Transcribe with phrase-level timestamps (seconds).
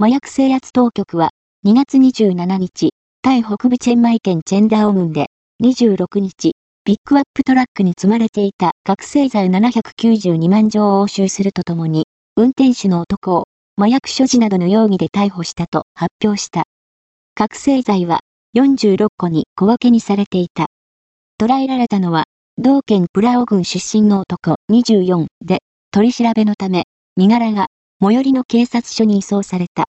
[0.00, 1.30] 麻薬制圧当局は
[1.66, 5.26] 2月27日、タイ北部チェンマイ県チェンダオ郡で
[5.60, 6.52] 26日、
[6.84, 12.06] ビッグアップトラックに積まれていた覚醒剤792万錠を押収するとともに、
[12.36, 16.62] 運転手の男を麻薬所持などの容疑で逮捕したと発表した。
[17.34, 18.20] 覚醒剤は
[18.56, 20.68] 46個に小分けにされていた。
[21.38, 22.26] 捕らえられたのは、
[22.56, 25.58] 同県プラオ郡出身の男24で、
[25.90, 26.84] 取り調べのため、
[27.16, 27.66] 身柄が
[28.00, 29.86] 最寄りの警察署に移送された。